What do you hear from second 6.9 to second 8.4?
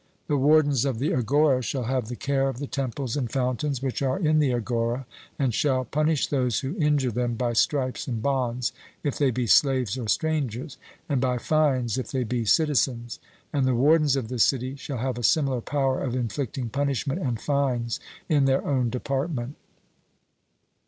them by stripes and